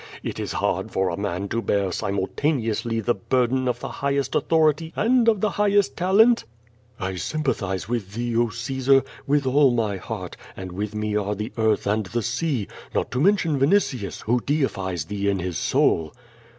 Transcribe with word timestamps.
It 0.23 0.39
is 0.39 0.53
hard 0.53 0.89
for 0.89 1.09
a 1.09 1.15
man 1.15 1.47
to 1.49 1.61
bear 1.61 1.91
sim 1.91 2.17
ultaneously 2.17 3.01
the 3.01 3.13
burden 3.13 3.67
of 3.67 3.81
the 3.81 3.87
highest 4.01 4.33
authority 4.33 4.91
and 4.95 5.27
of 5.27 5.41
the 5.41 5.51
highest 5.61 5.95
talent." 5.95 6.43
''I 6.99 7.19
sympathize 7.19 7.87
with 7.87 8.15
thee, 8.15 8.35
oh, 8.35 8.49
Caesar, 8.49 9.03
^vith 9.29 9.45
all 9.45 9.69
my 9.75 9.97
heart, 9.97 10.37
and 10.57 10.71
with 10.71 10.95
me 10.95 11.15
are 11.15 11.35
the 11.35 11.53
earth 11.55 11.85
and 11.85 12.07
the 12.07 12.23
sea, 12.23 12.67
not 12.95 13.11
to 13.11 13.21
mention 13.21 13.59
Vinitius, 13.59 14.23
who 14.23 14.39
deifies 14.41 15.05
thee 15.05 15.29
in 15.29 15.37
his 15.37 15.59
soul." 15.59 16.15